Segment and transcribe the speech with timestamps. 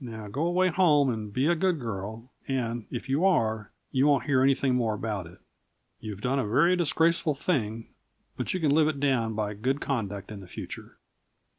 [0.00, 4.24] Now, go away home, and be a good girl, and, if you are, you won't
[4.24, 5.38] hear anything more about it.
[5.98, 7.88] You have done a very disgraceful thing,
[8.36, 10.98] but you can live it down by good conduct in the future."